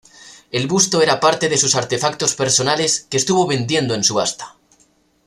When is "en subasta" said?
3.93-4.55